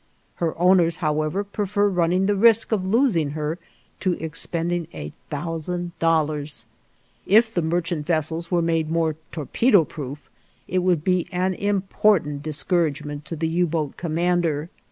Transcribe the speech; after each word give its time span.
Her 0.37 0.57
owners, 0.59 0.95
however, 0.95 1.43
prefer 1.43 1.87
running 1.87 2.25
the 2.25 2.35
risk 2.35 2.71
of 2.71 2.83
losing 2.83 3.29
her 3.37 3.59
to 3.99 4.13
expending 4.19 4.87
a 4.95 5.13
thousand 5.29 5.91
dollars! 5.99 6.65
If 7.27 7.53
the 7.53 7.61
merchant 7.61 8.07
vessels 8.07 8.49
were 8.49 8.63
made 8.63 8.89
more 8.89 9.15
torpedo 9.31 9.83
proof, 9.85 10.27
it 10.67 10.79
would 10.79 11.03
be 11.03 11.27
an 11.31 11.53
important 11.53 12.41
discouragement 12.41 13.25
to 13.25 13.35
the 13.35 13.47
U 13.49 13.67
boat 13.67 13.95
commander. 13.95 14.71